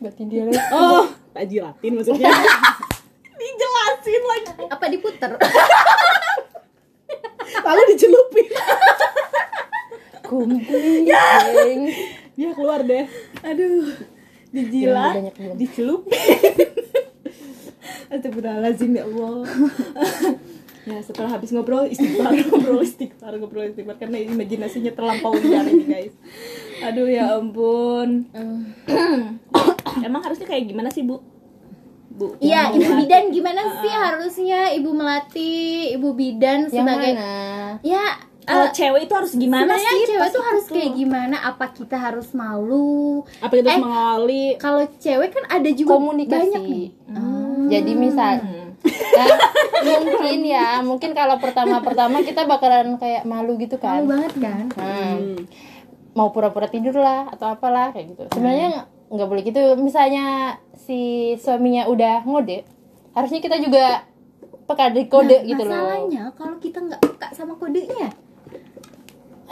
Berarti 0.00 0.22
dia. 0.24 0.48
Oh, 0.72 1.04
tak 1.32 1.44
jilatin 1.48 1.92
maksudnya. 1.96 2.30
Dijelasin 3.40 4.22
lagi. 4.22 4.50
apa 4.70 4.84
diputer 4.86 5.32
Lalu 7.62 7.82
dicelupin. 7.94 8.48
kumpul 10.22 10.84
geng. 11.04 11.82
Dia 12.38 12.50
keluar 12.56 12.80
deh. 12.86 13.04
Aduh. 13.44 13.92
Dijilat, 14.52 15.32
belum. 15.36 15.56
dicelupin. 15.56 16.68
Astagfirullahaladzim 18.12 18.92
ya 18.92 19.04
Allah. 19.08 19.48
ya 20.82 20.98
setelah 20.98 21.38
habis 21.38 21.54
ngobrol 21.54 21.86
istighfar 21.86 22.34
ngobrol 22.50 22.82
istighfar 22.82 23.32
ngobrol 23.38 23.70
istighfar 23.70 24.02
karena 24.02 24.18
imajinasinya 24.18 24.90
terlampau 24.90 25.30
liar 25.38 25.62
ini 25.70 25.86
guys 25.86 26.14
aduh 26.82 27.06
ya 27.06 27.38
ampun 27.38 28.26
emang 30.00 30.22
harusnya 30.22 30.46
kayak 30.46 30.64
gimana 30.64 30.88
sih 30.88 31.02
bu 31.02 31.20
bu 32.10 32.36
Iya, 32.38 32.72
ibu 32.72 32.92
bidan 32.94 33.28
gimana 33.28 33.60
sih 33.78 33.88
harusnya 33.90 34.60
ibu 34.70 34.92
melati, 34.92 35.54
ibu 35.92 36.12
bidan 36.12 36.66
Yang 36.66 36.74
sebagai 36.74 37.12
mana? 37.14 37.80
ya 37.80 38.04
kalau 38.42 38.66
eh, 38.66 38.72
cewek 38.72 39.00
itu 39.02 39.14
harus 39.14 39.32
gimana 39.32 39.72
sih 39.74 40.02
cewek 40.04 40.18
pas 40.18 40.28
tuh 40.28 40.42
harus 40.42 40.64
itu? 40.66 40.74
kayak 40.74 40.92
gimana? 40.92 41.36
Apa 41.42 41.70
kita 41.70 41.96
harus 41.96 42.28
malu? 42.32 43.22
apa 43.38 43.48
kita 43.50 43.64
harus 43.64 43.78
Eh, 43.78 43.80
mengawali 43.80 44.46
Kalau 44.58 44.82
cewek 44.98 45.30
kan 45.30 45.44
ada 45.48 45.70
juga 45.70 45.94
Komunikasi. 45.94 46.36
banyak 46.42 46.62
nih. 46.64 46.88
Jadi 47.70 47.92
misal 47.94 48.34
ya, 48.82 49.24
mungkin 49.80 50.40
ya, 50.44 50.68
mungkin 50.82 51.10
kalau 51.12 51.38
pertama-pertama 51.38 52.20
kita 52.20 52.44
bakalan 52.44 52.98
kayak 52.98 53.22
malu 53.22 53.54
gitu 53.56 53.78
kan. 53.78 54.02
Malu 54.02 54.10
banget 54.12 54.32
kan? 54.36 54.64
Hmm. 54.74 55.46
Mau 56.12 56.28
pura-pura 56.28 56.66
tidur 56.66 56.92
lah 56.94 57.30
atau 57.30 57.46
apalah 57.48 57.88
kayak 57.88 58.10
gitu. 58.10 58.22
Sebenarnya 58.28 58.84
nggak 59.12 59.28
boleh 59.28 59.42
gitu. 59.44 59.60
Misalnya 59.76 60.56
si 60.72 61.32
suaminya 61.36 61.86
udah 61.86 62.24
ngode, 62.24 62.64
harusnya 63.12 63.40
kita 63.44 63.60
juga 63.60 64.08
peka 64.64 64.88
di 64.90 65.04
kode 65.06 65.44
gitu 65.44 65.62
loh. 65.68 65.76
Masalahnya 65.76 66.22
kalau 66.32 66.56
kita 66.56 66.80
nggak 66.80 67.00
peka 67.04 67.28
sama 67.36 67.54
kodenya, 67.60 68.08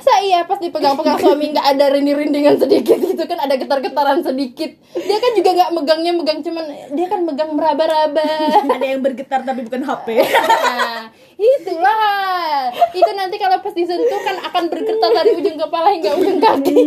Masa 0.00 0.16
iya 0.24 0.48
pas 0.48 0.56
dipegang-pegang 0.56 1.20
suami 1.28 1.52
nggak 1.52 1.76
ada 1.76 1.92
rinding-rindingan 1.92 2.56
sedikit 2.56 2.96
gitu 2.96 3.20
kan 3.28 3.36
ada 3.36 3.60
getar-getaran 3.60 4.24
sedikit. 4.24 4.72
Dia 4.96 5.18
kan 5.20 5.36
juga 5.36 5.50
nggak 5.52 5.70
megangnya 5.76 6.12
megang 6.16 6.40
cuman 6.40 6.64
dia 6.96 7.06
kan 7.12 7.20
megang 7.20 7.52
meraba-raba. 7.52 8.24
ada 8.80 8.86
yang 8.88 9.04
bergetar 9.04 9.44
tapi 9.44 9.60
bukan 9.68 9.84
HP 9.84 10.06
Nah, 10.24 11.12
itulah. 11.36 12.72
Itu 12.96 13.12
nanti 13.12 13.36
kalau 13.36 13.60
pas 13.60 13.76
disentuh 13.76 14.20
kan 14.24 14.40
akan 14.40 14.72
bergetar 14.72 15.10
dari 15.12 15.36
ujung 15.36 15.60
kepala 15.60 15.92
hingga 15.92 16.16
ujung 16.16 16.40
kaki. 16.40 16.80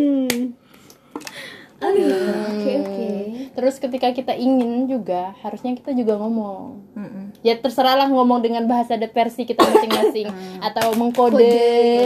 Oke 1.84 2.72
oke. 2.80 2.93
Terus 3.54 3.78
ketika 3.78 4.10
kita 4.10 4.34
ingin 4.34 4.86
juga, 4.86 5.38
harusnya 5.40 5.72
kita 5.72 5.92
juga 5.92 6.18
ngomong. 6.18 6.82
Ya 7.40 7.54
terserahlah 7.56 8.08
ngomong 8.08 8.40
dengan 8.40 8.64
bahasa 8.64 8.96
de 8.96 9.06
versi 9.06 9.44
kita 9.44 9.62
masing-masing 9.62 10.26
atau 10.68 10.94
mengkode 10.94 11.54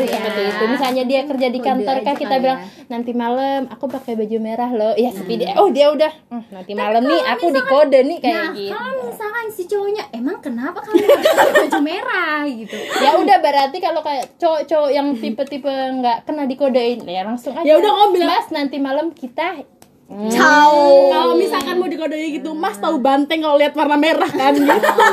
seperti 0.04 0.42
itu. 0.46 0.63
Misalnya 0.68 1.04
dia 1.04 1.22
kerja 1.24 1.48
di 1.48 1.58
Kode 1.58 1.68
kantor 1.68 1.94
aja 1.94 2.04
kan 2.04 2.16
kita 2.16 2.30
kali 2.30 2.42
bilang 2.42 2.60
nanti 2.88 3.12
malam 3.13 3.62
aku 3.68 3.86
pakai 3.88 4.13
baju 4.13 4.38
merah 4.38 4.70
loh. 4.70 4.94
Ya 4.94 5.10
sepi 5.10 5.38
dia. 5.38 5.56
Oh 5.56 5.70
dia 5.70 5.88
udah. 5.89 6.12
"Hmm, 6.27 6.44
nanti 6.50 6.72
malam 6.74 7.01
nih 7.01 7.22
aku 7.30 7.46
dikode 7.50 8.00
nih 8.01 8.18
kayak 8.20 8.36
Nah, 8.38 8.51
gitu. 8.54 8.72
kalau 8.74 8.92
misalkan 9.04 9.46
si 9.48 9.63
cowoknya 9.66 10.04
emang 10.12 10.38
kenapa 10.38 10.80
kamu 10.80 11.00
pakai 11.00 11.54
baju 11.63 11.82
merah 11.82 12.39
gitu? 12.46 12.75
ya 12.98 13.16
udah 13.16 13.38
berarti 13.38 13.77
kalau 13.77 14.01
kayak 14.01 14.36
cowok-cowok 14.38 14.89
yang 14.89 15.08
tipe-tipe 15.13 15.70
nggak 15.70 16.18
kena 16.24 16.44
dikodein 16.44 17.00
ya 17.04 17.24
langsung 17.24 17.54
aja 17.54 17.63
Ya 17.63 17.75
udah, 17.75 17.88
kamu 17.89 18.08
bilang- 18.13 18.30
mas 18.34 18.48
nanti 18.50 18.77
malam 18.77 19.08
kita 19.10 19.63
Hmm. 20.07 20.31
Ciao. 20.31 21.11
Kalau 21.11 21.35
misalkan 21.35 21.75
mau 21.75 21.85
dikodein 21.85 22.39
gitu, 22.39 22.55
Mas 22.55 22.79
tahu 22.79 22.95
banteng 22.97 23.43
kalau 23.43 23.59
lihat 23.59 23.75
warna 23.75 23.99
merah 23.99 24.31
kan 24.31 24.55
gitu. 24.59 25.03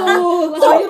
Langsung 0.54 0.86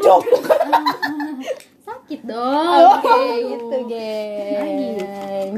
Sakit 1.85 2.21
dong. 2.29 2.93
oke 3.01 3.17
gitu 3.41 3.77
geng 3.89 5.51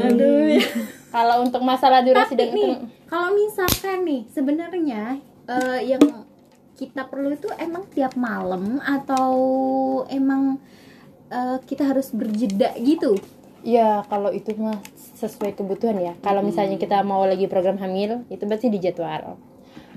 Aduh. 0.00 0.48
ya. 0.48 0.64
kalau 1.12 1.44
untuk 1.44 1.60
masalah 1.60 2.00
durasi 2.00 2.32
Tapi 2.32 2.40
dan 2.40 2.48
nih, 2.56 2.72
kalau 3.04 3.36
misalkan 3.36 4.08
nih 4.08 4.20
sebenarnya 4.32 5.20
eh, 5.44 5.80
yang 5.84 6.00
kita 6.74 7.04
perlu 7.04 7.36
itu 7.36 7.52
emang 7.60 7.84
tiap 7.92 8.16
malam 8.16 8.80
atau 8.80 9.28
emang 10.08 10.56
eh, 11.28 11.58
kita 11.68 11.84
harus 11.84 12.16
berjeda 12.16 12.72
gitu? 12.80 13.20
Ya 13.62 14.02
kalau 14.08 14.32
itu 14.32 14.56
mah 14.56 14.80
sesuai 15.16 15.56
kebutuhan 15.56 16.00
ya. 16.00 16.12
Kalau 16.24 16.40
misalnya 16.40 16.80
kita 16.80 17.04
mau 17.04 17.24
lagi 17.28 17.44
program 17.46 17.76
hamil 17.76 18.24
itu 18.32 18.44
pasti 18.48 18.72
dijadwal. 18.72 19.36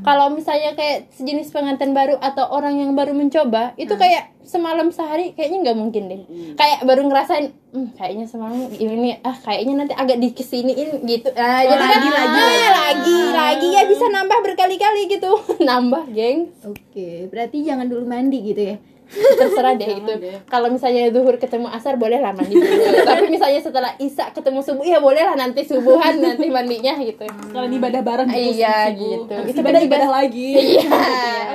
Kalau 0.02 0.34
misalnya 0.34 0.74
kayak 0.74 1.14
sejenis 1.14 1.54
pengantin 1.54 1.94
baru 1.94 2.18
atau 2.18 2.50
orang 2.50 2.82
yang 2.82 2.98
baru 2.98 3.14
mencoba 3.14 3.78
itu 3.78 3.94
kayak 3.94 4.34
semalam 4.42 4.90
sehari 4.90 5.38
kayaknya 5.38 5.70
nggak 5.70 5.78
mungkin 5.78 6.04
deh. 6.10 6.22
Kayak 6.58 6.82
baru 6.82 7.06
ngerasain 7.06 7.54
"Hmm, 7.70 7.94
kayaknya 7.94 8.26
semalam 8.26 8.74
ini 8.74 9.22
ah 9.22 9.38
kayaknya 9.38 9.86
nanti 9.86 9.94
agak 9.94 10.18
dikesiniin 10.18 11.06
gitu. 11.06 11.30
Ah, 11.38 11.62
jadi 11.62 11.78
kan 11.78 12.02
lagi, 12.02 12.10
lagi, 12.10 12.42
ah, 12.42 12.72
lagi 12.74 13.20
lagi 13.38 13.68
ya 13.70 13.84
bisa 13.86 14.06
nambah 14.10 14.40
berkali-kali 14.42 15.02
gitu. 15.14 15.30
Nambah 15.70 16.10
geng 16.10 16.50
Oke, 16.66 17.30
berarti 17.30 17.62
jangan 17.62 17.86
dulu 17.86 18.10
mandi 18.10 18.42
gitu 18.42 18.62
ya? 18.74 18.76
Terserah 19.14 19.74
deh 19.78 19.90
itu 20.02 20.14
kalau 20.50 20.68
misalnya 20.74 21.14
duhur 21.14 21.38
ketemu 21.38 21.70
asar 21.70 21.96
boleh 21.96 22.18
lah 22.18 22.34
mandi 22.34 22.58
dulu. 22.58 22.84
Tapi 23.10 23.26
misalnya 23.30 23.62
setelah 23.62 23.92
isak 24.02 24.34
ketemu 24.34 24.60
subuh 24.66 24.86
ya 24.86 24.98
boleh 24.98 25.22
lah 25.22 25.36
nanti 25.38 25.62
subuhan 25.66 26.18
nanti 26.18 26.50
mandinya 26.50 26.98
gitu. 27.02 27.26
Kalau 27.30 27.68
ibadah 27.70 28.02
bareng 28.02 28.30
gitu. 28.30 28.58
iya 28.58 28.90
gitu. 28.94 29.36
Itu 29.50 29.60
ibadah 29.62 29.82
ibadah 29.82 30.10
lagi. 30.10 30.50
iya. 30.78 31.02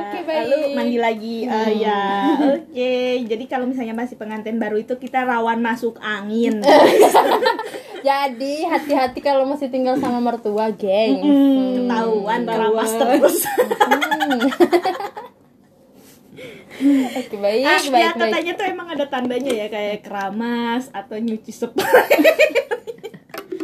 Oke 0.03 0.19
baik. 0.23 0.39
lalu 0.47 0.59
mandi 0.75 0.97
lagi. 0.99 1.37
Eh, 1.47 1.71
ya 1.83 2.01
oke. 2.39 2.95
Jadi 3.27 3.45
kalau 3.51 3.67
misalnya 3.67 3.95
masih 3.95 4.15
pengantin 4.15 4.57
baru 4.63 4.79
itu 4.79 4.95
kita 4.99 5.27
rawan 5.27 5.59
masuk 5.59 5.99
angin. 5.99 6.63
Jadi 8.09 8.63
hati-hati 8.63 9.19
kalau 9.19 9.43
masih 9.43 9.75
tinggal 9.75 9.99
sama 9.99 10.23
mertua, 10.23 10.71
geng. 10.71 11.19
Ketahuan 11.83 12.47
keramas 12.47 12.93
terus. 12.95 13.43
Oke, 17.13 17.37
baik, 17.37 17.63
Ah, 17.63 17.81
baik, 17.81 17.91
ya 17.97 18.09
baik. 18.09 18.21
katanya 18.21 18.53
tuh 18.55 18.67
emang 18.67 18.89
ada 18.89 19.05
tandanya 19.05 19.53
ya 19.53 19.67
kayak 19.67 19.99
keramas 20.01 20.87
atau 20.91 21.17
nyuci 21.17 21.51
spray. 21.51 22.21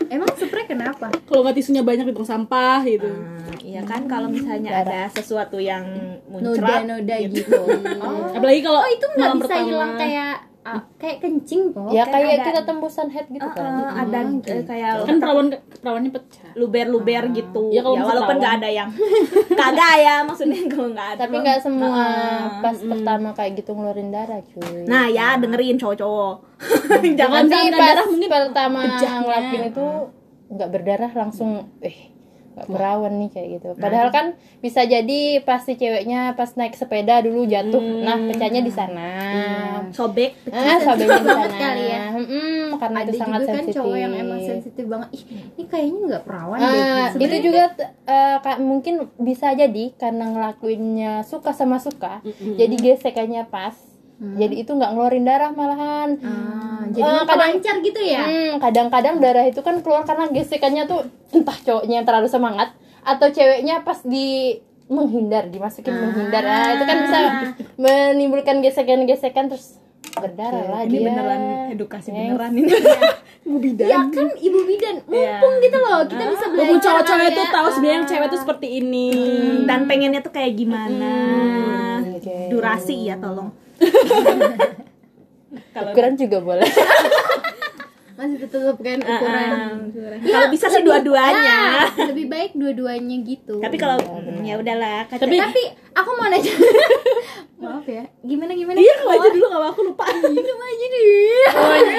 Emang 0.09 0.31
spray 0.33 0.65
kenapa? 0.65 1.11
Kalau 1.21 1.41
nggak 1.43 1.57
tisunya 1.57 1.81
banyak 1.81 2.05
di 2.05 2.13
tong 2.13 2.25
sampah 2.25 2.83
gitu. 2.85 3.09
Ah, 3.09 3.43
Iya 3.57 3.81
kan 3.83 4.05
kalau 4.05 4.29
misalnya 4.29 4.71
ada 4.77 5.09
sesuatu 5.11 5.57
yang 5.57 5.83
muncrat 6.25 6.85
Noda-noda 6.85 7.17
gitu. 7.25 7.59
Oh. 7.99 8.29
Apalagi 8.31 8.61
kalau 8.61 8.81
Oh, 8.81 8.89
itu 8.89 9.07
nggak 9.09 9.31
bisa 9.33 9.43
pertama. 9.43 9.65
hilang 9.65 9.93
kayak 9.97 10.37
ah, 10.65 10.81
kayak 10.97 11.21
kencing 11.21 11.71
kok. 11.71 11.89
Ya 11.89 12.03
kan 12.03 12.19
kayak 12.19 12.35
ada- 12.35 12.47
kita 12.47 12.61
tembusan 12.65 13.09
head 13.09 13.27
gitu 13.29 13.41
Eh, 13.41 13.53
kan. 13.53 13.73
eh, 13.77 13.91
ada 13.95 14.19
eh, 14.43 14.65
kayak 14.65 14.93
kan 15.05 15.17
perawan 15.19 15.47
perawannya 15.77 16.11
pecah. 16.11 16.51
luber-luber 16.55 17.23
gitu. 17.31 17.65
Ya, 17.69 17.75
Ya, 17.75 17.81
kalau 17.83 17.95
masih 17.95 18.09
walaupun 18.11 18.37
nggak 18.39 18.55
ada 18.57 18.69
yang 18.71 18.89
kagak 19.61 19.95
ya 19.99 20.15
maksudnya 20.23 20.61
kalau 20.67 20.89
nggak 20.91 21.09
ada. 21.11 21.21
Tapi 21.21 21.37
nggak 21.39 21.59
semua 21.61 21.93
Ah, 21.95 22.41
pas 22.61 22.77
pertama 22.77 23.29
kayak 23.31 23.53
gitu 23.57 23.71
ngeluarin 23.71 24.09
darah, 24.09 24.41
cuy. 24.43 24.85
Nah 24.85 25.05
ya 25.07 25.37
dengerin 25.37 25.77
cowok-cowok. 25.77 26.35
Jangan 27.13 27.45
sampai 27.45 27.69
pas 27.71 27.81
darah 27.85 28.07
mungkin 28.07 28.31
pertama 28.31 28.81
ngelakuin 28.97 29.65
itu 29.69 29.87
nggak 30.47 30.69
berdarah 30.71 31.13
langsung 31.15 31.51
eh 31.81 32.14
nggak 32.55 32.71
perawan 32.71 33.13
nih 33.19 33.31
kayak 33.35 33.49
gitu. 33.59 33.69
Padahal 33.75 34.09
kan 34.15 34.27
bisa 34.63 34.87
jadi 34.87 35.43
pasti 35.43 35.75
ceweknya 35.75 36.39
pas 36.39 36.55
naik 36.55 36.79
sepeda 36.79 37.19
dulu 37.21 37.45
jatuh. 37.51 37.83
Nah, 37.83 38.17
pecahnya 38.31 38.63
di 38.63 38.73
sana. 38.73 39.09
sobek. 39.91 40.39
Ah, 40.55 40.79
sobeknya 40.79 41.19
di 41.19 41.27
banget 41.27 41.51
sana. 41.51 41.63
kali 41.63 41.85
ya. 41.87 42.03
Mm-mm, 42.15 42.79
karena 42.79 42.99
ada 43.03 43.11
itu 43.11 43.19
sangat 43.19 43.39
juga 43.43 43.51
kan 43.51 43.57
sensitif. 43.59 43.77
cowok 43.79 43.97
yang 43.99 44.13
emang 44.15 44.41
sensitif 44.43 44.85
banget. 44.87 45.09
Ih, 45.15 45.23
ini 45.59 45.63
kayaknya 45.67 46.01
nggak 46.07 46.23
perawan 46.23 46.59
deh. 46.59 46.83
Ah, 46.83 47.07
itu 47.15 47.37
juga 47.43 47.63
Kak, 48.41 48.59
mungkin 48.63 48.95
bisa 49.19 49.51
jadi 49.55 49.85
karena 49.99 50.31
ngelakuinnya 50.31 51.27
suka 51.27 51.51
sama 51.51 51.83
suka. 51.83 52.23
Jadi 52.55 52.75
gesekannya 52.79 53.51
pas. 53.51 53.94
Jadi 54.15 54.55
itu 54.57 54.71
nggak 54.71 54.91
ngeluarin 54.91 55.23
darah 55.23 55.51
malahan. 55.51 56.11
Ah, 56.21 56.87
jadi 56.87 57.03
kadang- 57.25 57.41
lancar 57.53 57.77
gitu 57.81 58.01
ya. 58.01 58.23
Hmm, 58.23 58.53
kadang-kadang 58.57 59.15
darah 59.19 59.45
itu 59.45 59.61
kan 59.61 59.81
keluar 59.81 60.03
karena 60.03 60.31
gesekannya 60.31 60.87
tuh 60.87 61.03
entah 61.31 61.57
cowoknya 61.57 61.95
yang 61.99 62.07
terlalu 62.07 62.27
semangat 62.27 62.73
atau 63.03 63.27
ceweknya 63.29 63.83
pas 63.83 64.01
di 64.01 64.59
menghindar 64.85 65.49
dimasukin 65.49 65.93
menghindar 65.93 66.45
ah 66.45 66.69
itu 66.73 66.85
kan 66.85 66.97
bisa 67.03 67.19
menimbulkan 67.75 68.61
gesekan-gesekan 68.61 69.49
terus 69.49 69.81
berdarah 70.15 70.65
lah 70.69 70.81
Ini 70.85 70.91
dia 70.91 71.01
beneran 71.03 71.41
edukasi 71.73 72.09
Gengs. 72.09 72.31
beneran 72.31 72.53
ini. 72.55 72.71
Ibu 73.45 73.57
bidan. 73.59 73.87
Ya 73.87 73.99
kan 74.07 74.29
ibu 74.39 74.61
bidan 74.63 74.97
mumpung 75.05 75.55
gitu 75.59 75.77
loh 75.77 76.01
kita 76.07 76.25
bisa 76.29 76.45
belajar. 76.47 76.61
Walaupun 76.61 76.79
cowok-cowok 76.81 77.27
itu 77.27 77.43
tahu 77.45 77.67
sebenarnya 77.73 77.97
yang 77.97 78.07
cewek 78.07 78.27
itu 78.27 78.39
seperti 78.39 78.67
ini. 78.79 79.09
Dan 79.65 79.81
pengennya 79.85 80.21
tuh 80.23 80.33
kayak 80.33 80.53
gimana? 80.55 81.13
oke. 82.07 82.37
Durasi 82.49 82.97
ya 83.05 83.17
tolong. 83.19 83.51
Ukuran 85.75 86.13
juga 86.15 86.39
boleh 86.41 86.67
masih 88.15 88.47
tetap 88.47 88.79
kan 88.79 88.99
ukuran. 89.03 89.91
Kalau 90.23 90.47
bisa 90.47 90.71
sih 90.71 90.87
dua-duanya. 90.87 91.83
Ah, 91.83 92.07
lebih 92.07 92.31
baik 92.31 92.55
dua-duanya 92.55 93.17
gitu. 93.21 93.59
Tapi 93.59 93.75
kalau 93.75 93.99
ya 94.41 94.55
udahlah. 94.55 95.03
Kaca- 95.05 95.27
Tapi 95.27 95.35
tapi 95.35 95.63
aku 95.91 96.11
mau 96.15 96.31
nanya. 96.31 96.55
Maaf 97.61 97.83
ya. 97.85 98.07
Gimana 98.23 98.55
gimana? 98.55 98.79
iya 98.79 98.95
kalau 98.97 99.19
aja 99.19 99.29
dulu 99.29 99.47
kalau 99.51 99.67
aku 99.67 99.81
lupa. 99.83 100.07
Minum 100.31 100.59
aja 100.63 100.87
deh. 100.87 101.43
Oh, 101.59 101.75
iya, 101.75 101.97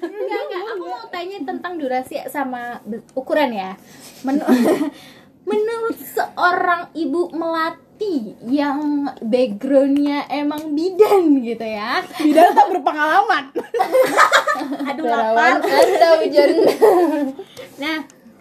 Enggak, 0.00 0.40
enggak. 0.40 0.62
Aku 0.64 0.82
mau 0.82 1.04
tanya 1.06 1.36
tentang 1.44 1.72
durasi 1.76 2.24
sama 2.26 2.80
ukuran 3.12 3.52
ya. 3.52 3.76
Men- 4.24 4.40
Menurut 5.44 6.00
seorang 6.00 6.88
ibu 6.96 7.28
melati 7.94 8.34
yang 8.50 9.06
backgroundnya 9.22 10.26
emang 10.30 10.74
bidan 10.74 11.38
gitu 11.42 11.62
ya. 11.62 12.02
Bidan 12.18 12.50
tak 12.54 12.66
berpengalaman. 12.74 13.44
Aduh 14.90 15.04
lapar. 15.06 15.62
atau 15.62 16.12
hujan 16.22 16.50
Nah, 17.82 17.96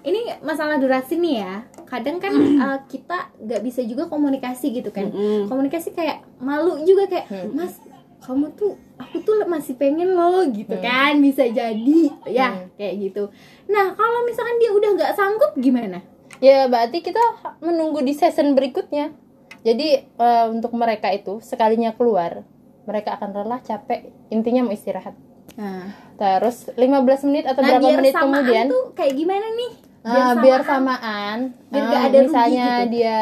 ini 0.05 0.19
masalah 0.41 0.81
durasi 0.81 1.21
nih 1.21 1.35
ya. 1.45 1.53
Kadang 1.85 2.17
kan 2.17 2.33
uh, 2.33 2.79
kita 2.89 3.29
nggak 3.37 3.61
bisa 3.61 3.81
juga 3.85 4.09
komunikasi 4.09 4.73
gitu 4.73 4.89
kan. 4.89 5.13
Komunikasi 5.45 5.93
kayak 5.93 6.25
malu 6.41 6.81
juga 6.81 7.05
kayak, 7.05 7.53
Mas, 7.53 7.77
kamu 8.25 8.57
tuh 8.57 8.73
aku 8.97 9.21
tuh 9.21 9.45
masih 9.45 9.75
pengen 9.75 10.15
lo 10.15 10.47
gitu 10.47 10.79
kan 10.79 11.19
bisa 11.19 11.43
jadi 11.45 12.01
ya 12.25 12.65
kayak 12.79 12.93
gitu. 13.09 13.29
Nah, 13.69 13.93
kalau 13.93 14.25
misalkan 14.25 14.57
dia 14.57 14.71
udah 14.73 14.89
nggak 14.97 15.13
sanggup 15.13 15.53
gimana? 15.59 16.01
ya 16.43 16.67
berarti 16.67 16.99
kita 16.99 17.23
menunggu 17.63 18.03
di 18.03 18.11
season 18.11 18.51
berikutnya 18.51 19.15
jadi 19.63 20.05
eh, 20.05 20.45
untuk 20.51 20.75
mereka 20.75 21.09
itu 21.11 21.39
sekalinya 21.39 21.95
keluar 21.95 22.43
mereka 22.83 23.15
akan 23.15 23.29
lelah 23.31 23.61
capek 23.63 24.11
intinya 24.27 24.67
mau 24.67 24.75
istirahat. 24.75 25.15
Nah, 25.55 25.93
terus 26.17 26.67
15 26.75 27.27
menit 27.29 27.45
atau 27.47 27.61
nah 27.61 27.77
berapa 27.77 27.83
biar 27.85 27.97
menit 28.01 28.13
kemudian? 28.15 28.65
tuh 28.67 28.83
kayak 28.97 29.13
gimana 29.15 29.47
nih? 29.55 29.71
Ah, 30.03 30.33
biar 30.35 30.61
samaan. 30.67 31.37
Biar 31.71 31.83
ah, 31.83 31.87
nggak 31.87 32.03
ada 32.11 32.17
misalnya 32.27 32.67
gitu. 32.83 32.91
dia 32.99 33.19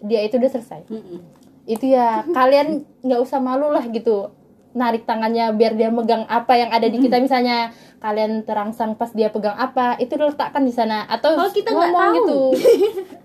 dia 0.00 0.20
itu 0.26 0.34
udah 0.40 0.50
selesai. 0.50 0.80
Itu 1.68 1.84
ya 1.86 2.24
kalian 2.38 2.82
nggak 3.04 3.20
usah 3.22 3.38
malu 3.38 3.70
lah 3.70 3.84
gitu. 3.86 4.34
Narik 4.70 5.02
tangannya 5.06 5.50
biar 5.54 5.74
dia 5.74 5.90
megang 5.90 6.26
apa 6.26 6.54
yang 6.58 6.70
ada 6.74 6.86
di 6.90 6.98
kita. 6.98 7.22
Misalnya 7.22 7.70
kalian 8.00 8.42
terangsang 8.42 8.96
pas 8.96 9.12
dia 9.14 9.30
pegang 9.30 9.54
apa 9.54 10.00
itu 10.02 10.18
letakkan 10.18 10.66
di 10.66 10.74
sana. 10.74 11.06
Atau 11.06 11.38
Kalau 11.38 11.52
kita 11.54 11.70
ngomong 11.70 11.94
tahu. 11.94 12.16
gitu 12.18 12.40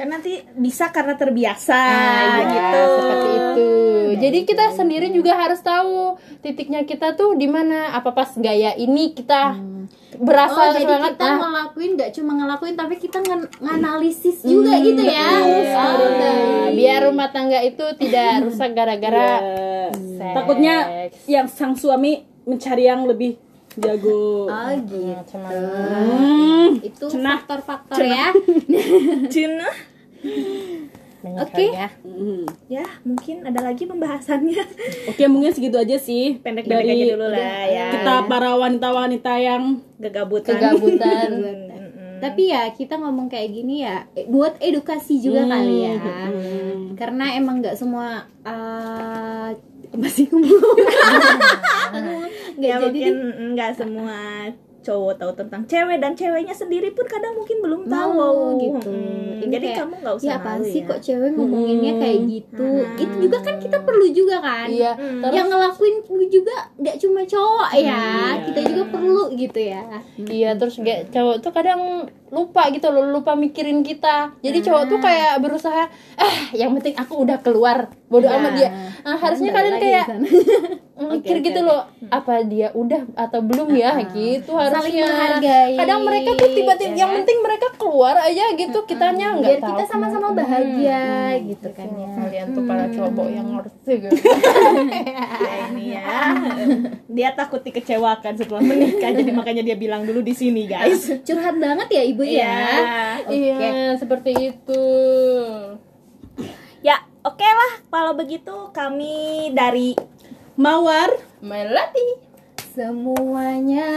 Kan 0.00 0.08
nanti 0.08 0.32
bisa 0.56 0.88
karena 0.88 1.12
terbiasa 1.12 1.76
Ah, 1.76 2.40
iya, 2.40 2.48
gitu. 2.48 2.80
seperti 2.96 3.28
itu. 3.28 3.70
Jadi 4.16 4.38
kita 4.42 4.64
sendiri 4.72 5.12
juga 5.12 5.36
harus 5.36 5.60
tahu 5.60 6.16
titiknya 6.40 6.82
kita 6.82 7.12
tuh 7.12 7.36
di 7.36 7.44
mana. 7.44 7.92
Apa 7.92 8.10
pas 8.10 8.32
gaya 8.34 8.72
ini 8.74 9.12
kita 9.12 9.60
berasa 10.16 10.56
Oh, 10.58 10.72
jadi 10.72 10.88
kita 11.06 11.20
ah, 11.22 11.36
ngelakuin 11.38 11.90
nggak 11.94 12.10
cuma 12.12 12.32
ngelakuin 12.34 12.74
tapi 12.74 12.96
kita 12.96 13.20
ngan- 13.20 13.52
nganalisis 13.60 14.40
juga 14.40 14.72
gitu 14.78 15.00
ya. 15.00 15.28
iya. 15.38 15.84
Oh, 16.00 16.72
biar 16.72 17.00
rumah 17.04 17.28
tangga 17.28 17.60
itu 17.60 17.84
tidak 17.96 18.40
rusak 18.42 18.72
gara-gara 18.72 19.36
seks. 19.92 20.32
Takutnya 20.32 20.74
yang 21.24 21.44
sang 21.44 21.76
suami 21.76 22.24
mencari 22.42 22.84
yang 22.84 23.04
lebih 23.04 23.36
jago. 23.76 24.48
Oh 24.48 24.72
gitu. 24.82 25.22
Cuman 25.28 25.52
Hmm. 25.52 26.70
Itu 26.80 27.06
faktor-faktor 27.10 28.00
ya. 28.00 28.30
Cina. 29.32 29.89
Oke. 31.20 31.52
kali 31.52 31.76
ya. 31.76 31.88
Hmm. 32.00 32.44
Ya, 32.72 32.86
mungkin 33.04 33.44
ada 33.44 33.60
lagi 33.60 33.84
pembahasannya. 33.84 34.64
Oke, 35.10 35.24
mungkin 35.28 35.52
segitu 35.52 35.76
aja 35.76 36.00
sih. 36.00 36.40
Pendek-pendek 36.40 36.84
Dari 36.84 36.96
aja 36.96 37.04
dulu 37.12 37.26
lah 37.28 37.62
ya. 37.68 37.88
Kita 37.92 38.14
para 38.24 38.50
wanita-wanita 38.56 39.32
yang 39.36 39.84
Kegabutan. 40.00 40.56
Kegabutan. 40.56 41.28
Tapi 42.24 42.52
ya 42.52 42.68
kita 42.76 43.00
ngomong 43.00 43.32
kayak 43.32 43.48
gini 43.48 43.80
ya 43.80 44.04
eh, 44.12 44.28
buat 44.28 44.60
edukasi 44.60 45.24
juga 45.24 45.48
kali 45.48 45.88
ya. 45.88 45.96
Karena 46.92 47.32
emang 47.32 47.64
nggak 47.64 47.80
semua 47.80 48.28
uh, 48.44 49.48
masih 49.96 50.28
ngomong. 50.28 50.76
Nggak 52.60 52.68
ya 52.68 52.76
jadi 52.76 52.84
mungkin 52.92 53.16
nggak 53.56 53.72
semua 53.72 54.52
cowok 54.80 55.12
tahu 55.20 55.32
tentang 55.36 55.62
cewek 55.68 55.98
dan 56.00 56.12
ceweknya 56.16 56.54
sendiri 56.56 56.88
pun 56.96 57.04
kadang 57.04 57.36
mungkin 57.36 57.60
belum 57.60 57.80
tahu 57.86 58.10
mau 58.16 58.56
gitu. 58.56 58.90
Mm, 58.90 59.40
Ini 59.40 59.52
jadi 59.52 59.66
kayak, 59.72 59.78
kamu 59.84 59.94
nggak 60.00 60.16
usah 60.16 60.28
ya 60.30 60.38
malu 60.40 60.64
sih 60.64 60.80
ya. 60.80 60.88
kok 60.88 61.00
cewek 61.04 61.30
ngomonginnya 61.36 61.92
kayak 62.00 62.18
gitu. 62.28 62.68
Itu 62.96 63.14
juga 63.28 63.38
kan 63.44 63.56
kita 63.60 63.78
perlu 63.84 64.06
juga 64.12 64.36
kan. 64.40 64.66
Iya, 64.68 64.92
terus 64.96 65.34
Yang 65.36 65.48
ngelakuin 65.52 65.96
juga 66.30 66.56
nggak 66.80 66.96
cuma 67.00 67.20
cowok 67.24 67.70
ya, 67.76 68.04
kita 68.48 68.60
juga 68.64 68.82
perlu 68.88 69.24
gitu 69.36 69.60
ya. 69.60 69.84
Iya 70.16 70.50
terus 70.56 70.74
kayak 70.80 71.12
cowok 71.12 71.36
tuh 71.44 71.52
kadang 71.52 71.80
lupa 72.30 72.70
gitu 72.70 72.86
loh 72.88 73.10
lupa 73.10 73.34
mikirin 73.34 73.82
kita. 73.82 74.34
Jadi 74.38 74.58
cowok 74.62 74.82
tuh 74.86 74.98
kayak 74.98 75.42
berusaha 75.42 75.84
eh 76.16 76.34
yang 76.54 76.70
penting 76.78 76.94
aku 76.94 77.26
udah 77.26 77.38
keluar 77.42 77.90
bodoh 78.06 78.30
amat 78.30 78.52
dia. 78.54 78.70
Ah, 79.02 79.18
harusnya 79.18 79.50
kalian 79.50 79.76
kayak 79.78 80.06
mikir 81.10 81.40
gitu 81.40 81.64
loh 81.64 81.88
apa 82.12 82.44
dia 82.44 82.70
udah 82.70 83.08
atau 83.16 83.40
belum 83.40 83.72
ya? 83.74 83.96
Gitu 84.04 84.52
harusnya. 84.52 85.06
menghargai. 85.06 85.74
kadang 85.74 86.00
mereka 86.04 86.30
tuh 86.36 86.50
tiba-tiba 86.52 86.92
yang 86.94 87.10
penting 87.22 87.38
mereka 87.40 87.66
keluar 87.74 88.14
aja 88.20 88.52
gitu 88.52 88.78
kitanya 88.84 89.34
nggak 89.34 89.48
Biar 89.48 89.60
tahu. 89.64 89.70
kita 89.74 89.84
sama-sama 89.88 90.28
bahagia 90.30 91.02
gitu 91.40 91.68
kan 91.72 91.88
ya. 91.88 92.10
kalian 92.14 92.46
tuh 92.52 92.62
para 92.62 92.84
cowok 92.86 93.28
yang 93.30 93.48
ngerti 93.58 93.94
gitu. 94.06 94.14
Ya, 95.40 95.66
ini 95.72 95.96
ya. 95.96 96.12
Dia 97.08 97.28
takut 97.32 97.64
dikecewakan 97.64 98.36
setelah 98.36 98.62
menikah 98.62 99.10
jadi 99.10 99.32
makanya 99.32 99.62
dia 99.64 99.76
bilang 99.76 100.04
dulu 100.04 100.20
di 100.20 100.34
sini 100.36 100.68
guys. 100.68 101.08
Curhat 101.24 101.56
banget 101.56 101.88
ya 101.90 102.02
ibu 102.04 102.19
Iya. 102.24 102.56
ya. 103.26 103.32
iya. 103.32 103.84
Seperti 103.96 104.32
itu. 104.54 104.84
Ya 106.80 107.04
oke 107.22 107.44
lah. 107.44 107.72
Kalau 107.88 108.12
begitu 108.16 108.54
kami 108.72 109.50
dari 109.52 109.94
mawar. 110.56 111.10
Melati. 111.40 112.30
Semuanya. 112.70 113.90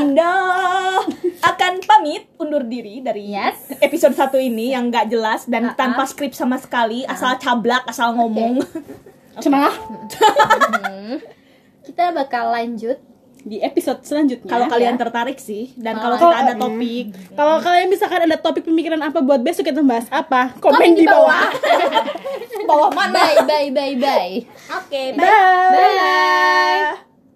Indah 0.00 1.04
akan 1.44 1.72
pamit 1.84 2.24
undur 2.40 2.64
diri 2.64 3.04
dari 3.04 3.36
Yes. 3.36 3.68
episode 3.84 4.16
satu 4.16 4.40
ini 4.40 4.72
yang 4.72 4.88
nggak 4.88 5.12
jelas 5.12 5.44
dan 5.44 5.76
tanpa 5.76 6.08
skrip 6.08 6.32
sama 6.32 6.56
sekali, 6.56 7.04
asal 7.04 7.36
cablak, 7.36 7.84
asal 7.84 8.16
ngomong. 8.16 8.64
Cuma. 9.44 9.68
Kita 11.84 12.16
bakal 12.16 12.48
lanjut 12.56 12.96
di 13.44 13.60
episode 13.60 14.00
selanjutnya. 14.00 14.48
Kalau 14.48 14.66
kalian 14.66 14.96
Ya. 14.96 15.00
tertarik 15.00 15.36
sih 15.36 15.76
dan 15.76 15.96
kalau 15.96 16.16
kita 16.16 16.32
ada 16.34 16.54
topik 16.56 17.06
kalau 17.34 17.60
kalian 17.60 17.86
misalkan 17.86 18.20
ada 18.24 18.36
topik 18.36 18.64
pemikiran 18.64 18.98
apa 18.98 19.20
buat 19.20 19.38
besok 19.38 19.68
kita 19.68 19.80
bahas 19.80 20.08
apa, 20.08 20.56
komen, 20.58 20.74
Komen 20.74 20.90
di 20.90 21.04
di 21.04 21.06
bawah. 21.06 21.52
bawah 22.64 22.90
mana? 22.98 23.12
Bye 23.12 23.44
bye 23.44 23.68
bye 23.70 23.94
bye. 23.94 24.34
Oke, 24.74 25.02
Bye. 25.12 25.28
Bye. 25.70 27.03